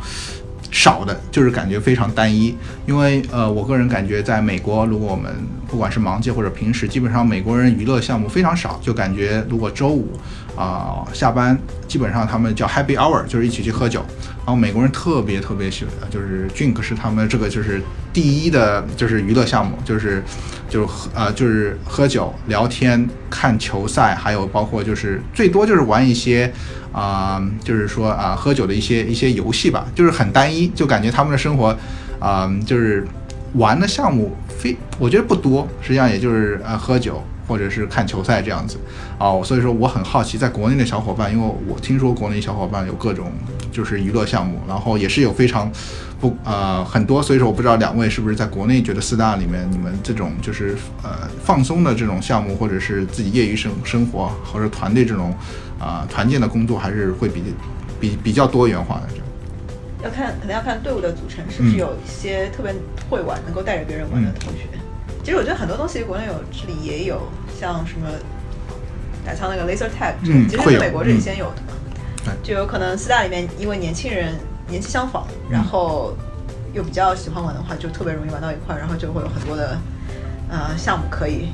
[0.71, 2.55] 少的，就是感觉非常单一，
[2.87, 5.33] 因为呃，我个人感觉在美国，如果我们
[5.67, 10.09] 不管是忙季或者平时，基本上美国人娱乐项目非常少，就感觉如果周五
[10.59, 14.01] 啊下班，基本上他们叫 Happy Hour，就是一起去喝酒，
[14.38, 17.81] 然后美国人特别特别喜欢，就是 Drink 是他们这个就是
[18.12, 20.23] 第一的，就是娱乐项目，就是
[20.68, 26.53] 就是喝呃就是喝酒聊天看球赛，还有包括就是最多就是玩一些。
[26.90, 31.77] 啊，就是说啊，喝酒的一些一些游戏吧，就是很单一，就感觉他们的生活，
[32.18, 33.07] 啊，就是
[33.53, 38.77] 玩的项目非，我觉得不多，实际上也就是呃喝酒或者是看球赛这样子，
[39.19, 43.33] 哦，所以说我很好奇，在国内的小伙伴，因为我听说国内小伙伴有各种
[43.73, 45.73] 就是娱乐项目，然后也是有非常。
[46.21, 55.33] 不呃很多，所以说我不知道两位是不是在国内觉得四大里面你们这种就是呃放松的这种项目，或者是自己业余生生活或者团队这种
[55.79, 57.41] 啊团建的工作，还是会比
[58.01, 59.09] 比比较多元化的。
[60.03, 62.75] 要看可能要看队伍的组成，是不是有一些特别
[63.09, 64.65] 会玩、能够带着别人玩的同学。
[65.29, 67.21] 其实我觉得很多东西国内有，这里也有，
[67.61, 68.09] 像什么
[69.27, 74.35] 打枪那个 laser tag，其实是美国这里先有的嘛，就有可能四大里面因为年轻人。
[74.69, 76.14] 年纪相仿，然后
[76.75, 79.79] 又比较喜欢玩的话，就特别容易玩到一块，然后就会有很多的
[80.51, 81.49] 呃项目可以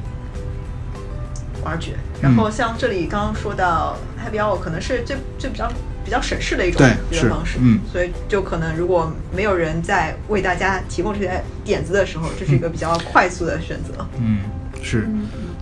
[1.64, 1.94] 玩绝。
[2.20, 5.68] 然后像这里刚刚说到 Happy Hour，可能是最最比较
[6.04, 14.06] 比较省事的一种娱乐方式，嗯，所以就可能如果没有人在为大家提供这些点子的时候，这是一个比较快速的选择。
[14.20, 14.40] 嗯，
[14.82, 15.08] 是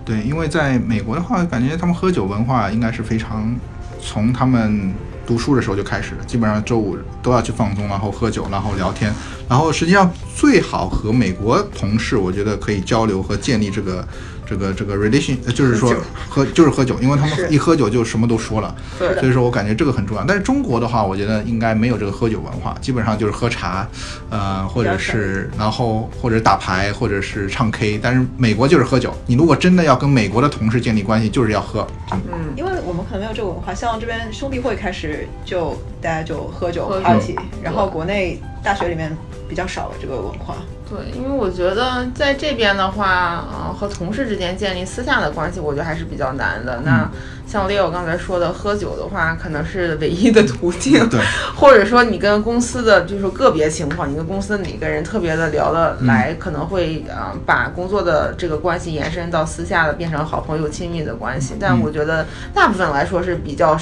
[0.03, 3.55] 对，因为在美国的话，感觉他们喝酒文化应该是非常
[4.01, 4.93] 从他们。
[5.25, 9.09] 读书的时候就开始了，基本上周五都要去放松，然后喝酒，然后聊天，
[9.47, 14.05] 然后实际上最好和美国同事，我觉得可以交流和建立这个。
[14.45, 15.93] 这个这个 relation，就是说
[16.29, 20.23] 喝就是喝酒，因为他们一喝酒就什么都说了，所以说我感觉这个很重要。
[20.25, 23.87] 但是中国的话，我觉得应该没有这个喝酒文化，基本上就是喝茶，
[24.29, 27.99] 呃，或者是然后或者打牌，或者是唱 K。
[28.01, 31.85] 但是美国就是喝酒，你如果真的要跟美国的同事建立关系，就是要喝。
[32.11, 39.15] 嗯，因为我们可能没有这个文化，像这边兄弟会开始就大家就喝酒 party，然后国内大学里面
[39.47, 40.55] 比较少的这个文化。
[40.89, 46.81] 对，因为我觉得在这边的话，啊，和同事之间建立私下的关系，我觉得还是比较难的。
[46.83, 47.09] 那
[47.47, 50.93] 像 Leo 刚才说的，喝酒的话，可能是唯一的途径。
[51.09, 51.19] 对，
[51.55, 61.55] 或者说你跟公司的，就是个别情况，你跟公司哪个人特别的聊得来，可能会啊，把工作的这个关系延伸到私下的，变成好朋友、亲密的关系。
[61.59, 63.75] 但我觉得大部分来说是比较，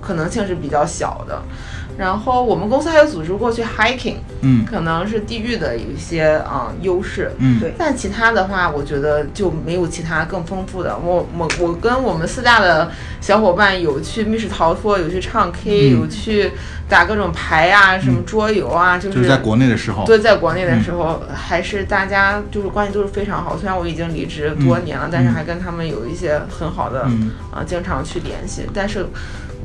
[0.00, 1.40] 可能性是比较小的。
[2.00, 7.74] 然后我们公司还有组织过去 hiking，嗯，可能是地域的有一些啊优势，嗯，对。
[7.76, 10.96] 但其他的话，我觉得就没有其他更丰富的。
[10.96, 16.52] 我我我跟我们四大的小伙伴有去密室逃脱，有去唱 K，有去
[16.88, 23.58] 打各种牌啊，什么桌游啊，就是在国内的时候，对，在国内的时候还是大家就是关系都是非常好。
[23.58, 27.02] 虽然我已经离职多年了，但是还跟他们有一些很好的
[27.52, 28.66] 啊，经常去联系。
[28.72, 29.04] 但是。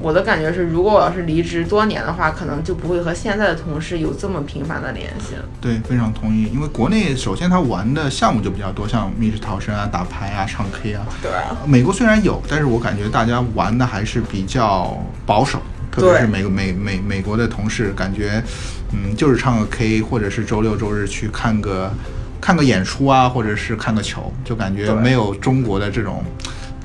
[0.02, 5.46] 我的感觉是，如果我要是离职多年的话，可能就不会和现在的同事有这么频繁的联系了。
[5.60, 6.50] 对，非常同意。
[6.54, 11.06] 因为国内首先他玩的项目就比较多，像密室逃生啊、打牌啊、唱 K 啊。
[11.22, 11.58] 对啊。
[11.66, 15.60] 美国虽然有，但是我感觉大家玩的还是比较保守，
[15.92, 18.44] 特别是美美美美国的同事，感觉
[18.92, 21.92] 嗯，就是唱个 K，或者是周六周日去看个
[22.40, 26.24] 看个演出啊，或者是看个球，就感觉没有中国的这种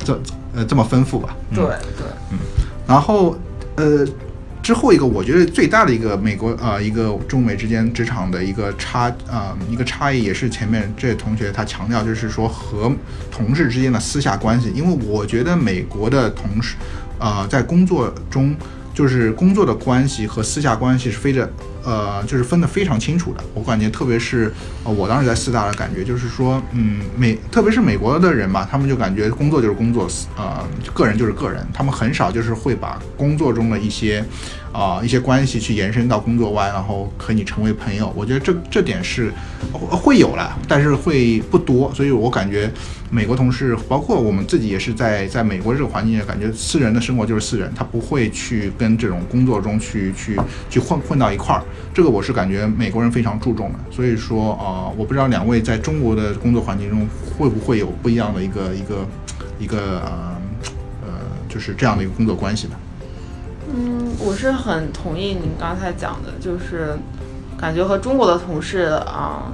[0.05, 0.19] 这
[0.55, 1.37] 呃这么丰富吧。
[1.53, 2.39] 对对，嗯。
[2.87, 3.37] 然后，
[3.77, 4.07] 呃，
[4.63, 12.93] 之后一个我觉得最大的一个美国啊，一个中美之间职场的一个差啊，一个差异，也是前面这位同学他强调，就是说和
[13.31, 16.77] 同事之间的私下关系，因为我觉得美国的同事，
[17.19, 18.55] 呃，在工作中。
[18.93, 21.49] 就是工作的关系和私下关系是非常，
[21.85, 23.43] 呃，就是分得非常清楚的。
[23.55, 24.53] 我感觉，特别是
[24.85, 34.25] 呃，我当时在四大的感觉，就是说，嗯，美，特别是美国的人吧，他们就感觉工作就是工作，呃，个人就是个人，他们很少就是会把工作中的一些。
[34.73, 39.33] 啊，一些关系去延伸到工作外，然后和你成为朋友，我觉得这这点是
[39.73, 41.93] 会有了，但是会不多。
[41.93, 42.71] 所以我感觉
[43.11, 50.39] 美国同事，包括我们自己也是在在美国这个环境下，感觉私人的生活就是私人，他不会去跟这种工作中去去
[50.71, 51.65] 去混混到一块儿。
[51.93, 53.79] 这个我是感觉美国人非常注重的。
[53.91, 57.07] 所以说，呃，我不知道两位在中国的工作环境中
[57.37, 59.07] 会不会有不一样的一个一个
[59.59, 60.37] 一个呃
[61.03, 61.09] 呃，
[61.49, 62.75] 就是这样的一个工作关系吧？
[63.73, 66.99] 嗯，我是很同意您刚才讲的，就是
[67.59, 69.53] 感觉和中国的同事啊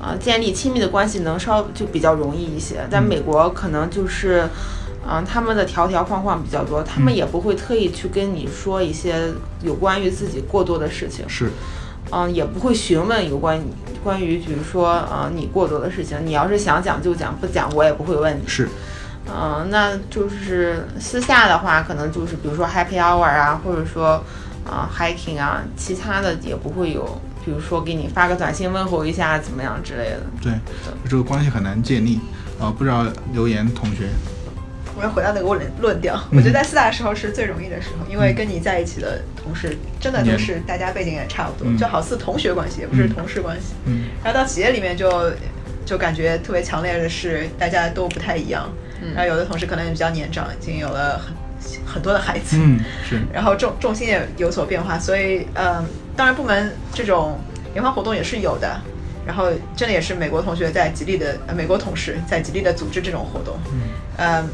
[0.00, 4.48] 啊建立亲密的关系能稍就比较容易一些，在美国可能就是。
[5.08, 9.30] 嗯，他们的条条框框比较多，他们也不会特意去跟你说一些
[9.62, 11.24] 有关于自己过多的事情。
[11.28, 11.50] 是，
[12.10, 13.60] 嗯，也不会询问有关
[14.02, 16.18] 关于，比如说，呃，你过多的事情。
[16.24, 18.48] 你要是想讲就讲，不讲我也不会问你。
[18.48, 18.68] 是，
[19.32, 24.22] 嗯，那就是私下的话，可能就是比如说 happy hour 啊，或者说
[24.68, 30.20] 啊 hiking 啊，其他的也不会有，比如说给你发个短信问候一下怎么样之类的。
[30.42, 30.52] 对，
[31.08, 32.18] 这个关系很难建立。
[32.58, 34.08] 啊，不知道留言同学。
[34.98, 43.74] 我要回到那个论论调，我觉得在四大的时候是最容易的时候，因为跟你在一起的同事真的都是大家背景也差不多，就好似同学关系，也不是同事关系。
[43.84, 44.06] 嗯。
[44.24, 45.30] 然后到企业里面就
[45.84, 48.72] 就感觉特别强烈的是大家都不太一样，
[49.14, 51.34] 然后有的同事可能也比较年长，已经有了很
[51.86, 53.20] 很多的孩子，嗯，是。
[53.32, 55.84] 然后重重心也有所变化，所以嗯，
[56.16, 57.38] 当然部门这种
[57.74, 58.80] 联欢活动也是有的，
[59.26, 63.58] 然后真的也是美国同学在极力的，呃，美国同事在极力的组织这种活动，
[64.18, 64.48] 嗯。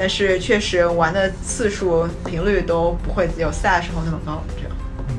[0.00, 4.74] 但是确实玩的次数频率都不会有赛的时候那么高，这样。
[5.10, 5.14] 嗯，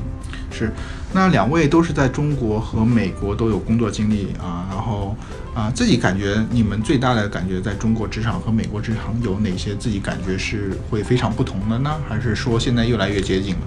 [0.50, 0.72] 是。
[1.12, 5.14] 那两位都是在中国和美国都有工作经历啊，然后
[5.54, 11.94] 啊，自己感觉你们最大的感觉在中国职场和美国职场有哪些自己感觉是会非常不同的呢？
[12.08, 13.60] 还是说现在越来越接近了？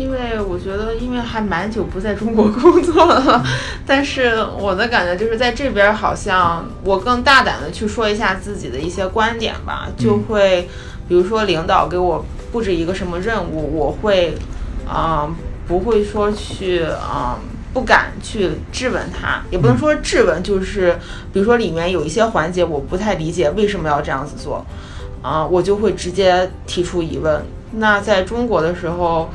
[0.00, 3.44] 因为我觉得，因为还蛮久不在中国工作了，
[3.86, 10.66] 但是我的感觉就是在这边好像我更大胆的去说一下自己的一些观点吧，就会，
[11.06, 14.34] 比如说领导给我布置一个什么任务，我会，
[14.88, 15.34] 嗯，
[15.68, 17.36] 不会说去，嗯，
[17.74, 20.98] 不敢去质问他，也不能说质问，就是
[21.30, 24.64] 比如说里面有一些环节我不太理解为什么要这样子做，
[25.20, 27.44] 啊，我就会直接提出疑问。
[27.72, 29.28] 那在中国的时候。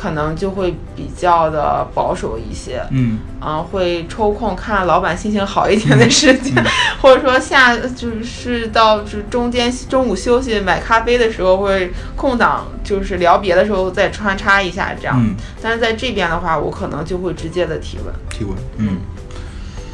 [0.00, 6.54] 可能就会比较的保守一些，嗯，啊，会抽空看老板心情好一点的时间，
[7.02, 15.16] 或者说下就是到就中间中午休息买咖啡的时候，会空档就是聊别的时候再穿插一下这样。
[15.20, 18.14] 嗯，但是在这边的话，我可能就会直接的提问。
[18.30, 18.98] 提问，嗯，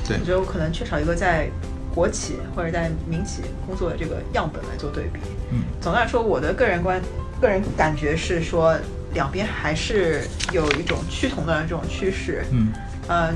[0.06, 0.18] 对。
[0.20, 1.48] 我觉得我可能缺少一个在
[1.94, 5.20] 国企或者在民企工作的这个样本来做对比。
[5.50, 7.00] 嗯，总的来说，我的个人观
[7.40, 8.76] 个人感觉是说。
[9.14, 10.22] 两边还是
[10.52, 12.68] 有一种趋同的这种趋势，嗯，
[13.06, 13.32] 呃，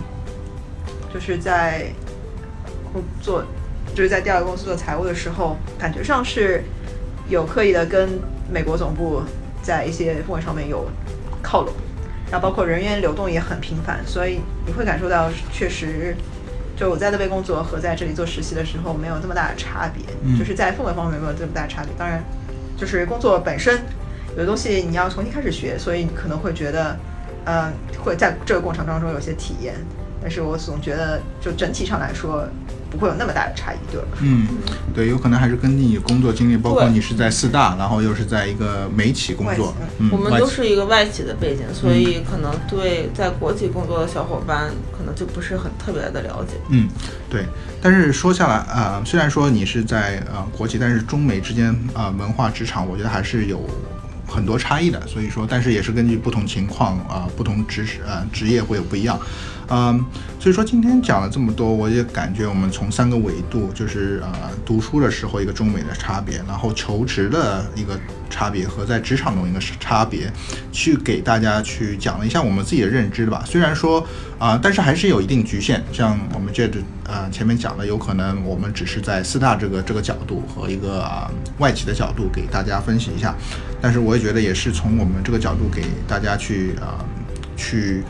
[1.15, 1.87] 就是在
[2.93, 3.45] 工作，
[3.95, 6.65] 就是在第二个公司做财务的时候，感觉上是
[7.29, 8.19] 有刻意的跟
[8.53, 9.23] 美国总部
[9.63, 10.91] 在一些部分上面有
[11.41, 11.73] 靠拢，
[12.31, 16.17] 然后包括人员流动也很频繁，所以你会感受到确实，
[16.77, 20.05] 就我在那边工作和在这里做实习的时候没有这么大的差别，
[20.37, 22.21] 就是在氛围方面没有这么大差别，当然
[22.77, 23.81] 就是工作本身。
[24.37, 26.97] 有的东西你要重新开始学，所以你可能会觉得，
[27.45, 27.73] 嗯，
[28.05, 29.75] 会在这个过程当中有些体验。
[30.21, 32.45] 但是我总觉得，就整体上来说，
[32.91, 34.09] 不会有那么大的差异，对吧？
[34.21, 34.49] 嗯，
[34.93, 39.73] 对，有可能还是跟你工作经历，包括你是在四大，然后又是在一个美企工作。
[40.11, 46.55] 我们都是一个外企的背景，所以可能对在国企工作的小伙伴，可能就不是很特别的了解。
[46.71, 46.89] 嗯，
[47.31, 47.47] 对。
[47.81, 53.61] 但是说下来，呃，虽然说你是在呃国企，但是中美之间啊文化职场，我觉得还是有。
[54.29, 59.19] 很多差异的，所以说，但是也是根据不同情况啊，不同职呃职业会有不一样，
[59.71, 60.05] 嗯，
[60.41, 67.99] 所以说今天讲了这么多，我也感觉我们从三个维度，就是呃读书的时候一个中美的差别，然后求职的一个
[68.31, 70.33] 差别和在职场中一个差别，
[70.73, 73.43] 去给大家去讲了一下我们自己的认知吧。
[73.45, 74.03] 虽然说
[74.39, 76.67] 啊，但是还是有一定局限，像我们这
[77.05, 83.35] 呃前面讲的，有可能我们只是在四大这个这个角度和一个啊外企的角度给大家分析一下。
[83.83, 87.05] 但是我也觉得，也是从我们这个角度给大家去啊，
[87.57, 88.03] 去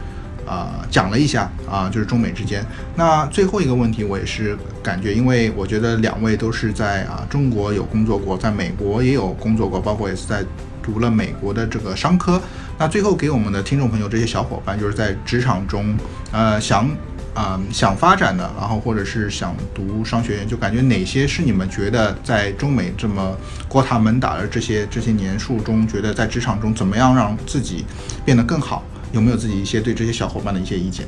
[0.49, 2.65] 啊讲了一下啊，就是中美之间。
[2.97, 10.43] 那最后一个问题，我也是感觉，因为我觉得两位都是在啊中国有工作过，在美国也有工作过，包括也是在
[10.83, 12.41] 读了美国的这个商科。
[12.79, 15.95] 那最后给我们的听众朋友这些小伙伴，就是在职场中
[16.33, 16.89] 呃想。
[17.35, 23.37] 啊，想发展的，然后或者是想读商学院，就感觉哪些是你们觉得在中美这么
[23.69, 27.85] 国塔门打的这些这些年数中，觉得在职场中怎么样让自己
[28.25, 28.83] 变得更好？
[29.13, 31.07] 有没有自己一些对这些小伙伴的一些意见？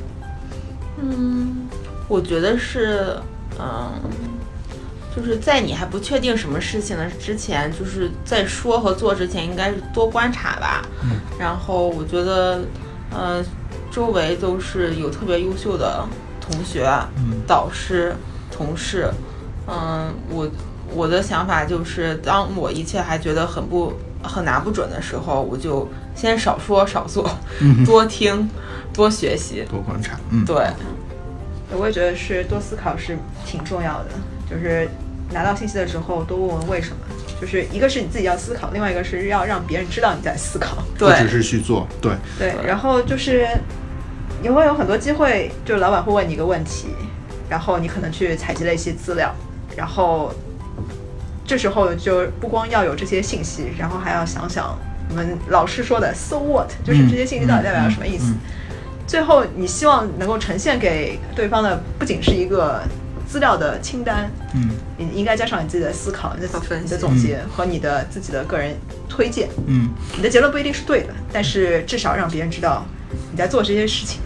[1.01, 1.67] 嗯，
[2.07, 3.17] 我觉得是，
[3.59, 3.91] 嗯，
[5.15, 10.81] 就是在你还不确定什么事情的之前，就是在说和做之前，应该是多观察吧。
[11.03, 11.19] 嗯。
[11.39, 12.61] 然后我觉得，
[13.15, 13.43] 嗯。
[13.93, 16.07] 周围都是有特别优秀的
[16.39, 16.89] 同学、
[17.45, 18.15] 导师、
[18.49, 19.11] 同事。
[19.67, 20.49] 嗯，我
[20.95, 23.91] 我的想法就是，当我一切还觉得很不
[24.23, 25.85] 很拿不准的时候，我就
[26.15, 28.49] 先少说少做，嗯多听，
[28.93, 29.65] 多学习。
[29.69, 30.55] 多观察，嗯，对，
[31.77, 34.09] 我也觉得是多思考是挺重要的，
[34.49, 34.87] 就是
[35.31, 36.97] 拿到信息的时候多问问为什么。
[37.39, 40.77] 就是一个是你自己要思考，另外一个是要让别人知道你在思考。
[40.95, 43.47] 对不只是去做，对，对，然后就是
[44.43, 46.89] 你会有很多机会，就是老板会问你一个问题，
[47.49, 49.33] 然后你可能去采集了一些资料，
[49.75, 50.31] 然后
[51.43, 54.77] 这时候就不光要有这些信息，然后还要想想
[55.11, 58.31] 我们老师说的 “so what”，就是这些信息到底代表什么意思。
[58.31, 58.37] 嗯嗯
[59.05, 62.81] 最后，你希望能够呈现给对方的不仅是一个
[63.27, 68.73] 资料的清单，嗯你应该加上你自己的思考、你的分析你的总结和你的自己的个人
[69.09, 69.49] 推荐。
[69.67, 72.85] 嗯，你的结论不一定是对的，但是至少让别人知道
[73.31, 74.21] 你在做这些事情，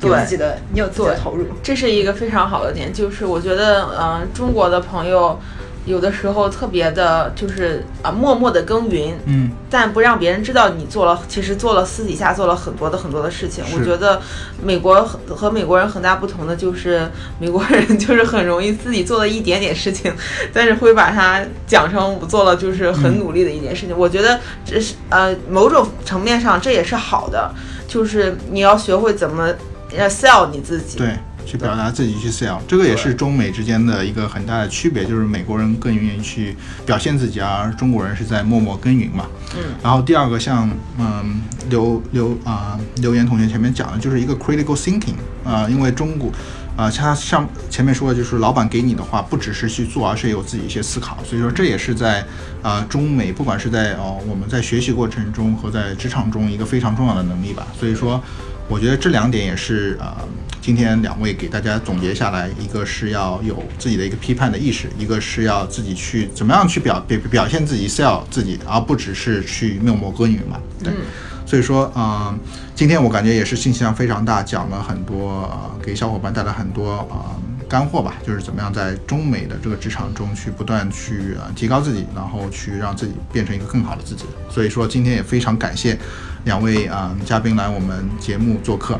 [0.00, 1.44] 做自己的，你有自己的投入。
[1.62, 5.38] 这是一个非常好的点，就是我觉得，嗯、中国的朋友
[5.86, 13.64] 有的时候特别的，就是啊、默默的耕耘，嗯，但不让别人知道你做了，其实做了私底下做了很多的很多的事情。
[13.74, 14.20] 我觉得
[14.62, 20.12] 美国和和美国人很大不同的就是，美国人就是很容易自己做了一点点事情，
[20.52, 23.96] 但是会把它讲成我做了就是很努力的一件事情。
[23.96, 27.52] 我觉得这是呃某种层面上这也是好的，
[27.88, 29.52] 就是你要学会怎么
[29.96, 30.98] 呃 sell 你自己。
[30.98, 39.26] 对，去表达自己去 sell，这个也是中美之间的一个很大的区别，就是美国人更愿意去表现自己，而中国人是在默默耕耘嘛。
[39.56, 39.62] 嗯。
[39.82, 45.14] 然后第二个像嗯刘刘啊、刘岩同学前面讲的就是一个 critical thinking
[45.44, 46.30] 啊、因为中国。
[46.76, 51.18] 啊，他上前面说的就是老板给你的话，不只是去做，而是有自己一些思考。
[51.22, 52.24] 所以说，这也是在
[52.62, 57.66] 啊、中美不管是在哦我们在学习过程中和在职场中一个非常重要的能力吧。
[57.78, 58.22] 所以说，
[58.66, 60.24] 我觉得这两点也是啊、
[60.70, 70.60] 今天两位给大家总结下来，一个是要有自己的一个批判的意识，一个是要自己去怎么样去表表表现自己，sell 自己，而不只是去默默耕耘嘛。
[70.80, 70.92] 对。
[71.44, 72.38] 所以说，嗯、
[72.72, 77.18] 今天我感觉也是信息量非常大，讲了很多，呃，给小伙伴带来很多呃
[77.68, 84.24] 干货吧，就是怎么样在中美的这个职场中去不断去呃提高自己，然后去让自己变成一个更好的自己。
[84.48, 85.98] 所以说，今天也非常感谢
[86.44, 88.96] 两位啊、呃嘉宾来我们节目做客，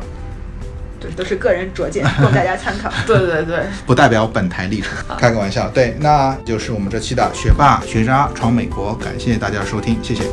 [1.01, 2.91] 对，都是个人拙见，供大家参考。
[3.07, 5.67] 对对对，不代表本台立场，开个玩笑。
[5.69, 10.23] 对，那就是我们这期的学霸学渣闯美国，感谢大家的收听，谢谢。